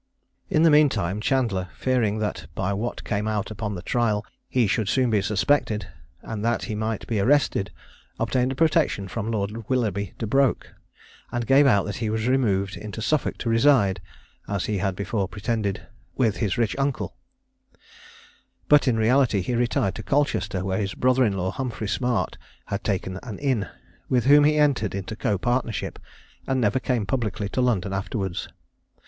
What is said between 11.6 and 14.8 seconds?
out that he was removed into Suffolk to reside, as he